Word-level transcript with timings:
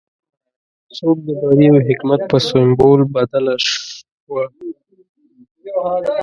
څوکه 0.95 1.21
د 1.25 1.27
بري 1.41 1.67
او 1.71 1.79
حکمت 1.87 2.21
په 2.31 2.37
سمبول 2.49 2.99
بدله 3.15 3.55
شوه. 3.69 4.43